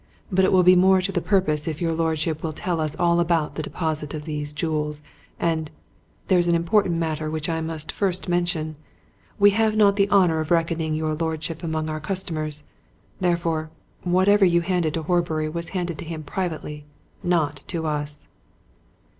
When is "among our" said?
11.61-11.99